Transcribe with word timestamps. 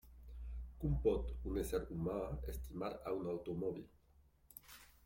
Com 0.83 0.95
pot 1.03 1.45
un 1.51 1.61
ésser 1.65 1.83
humà 1.97 2.17
estimar 2.55 2.91
a 3.05 3.15
un 3.21 3.31
automòbil? 3.37 3.89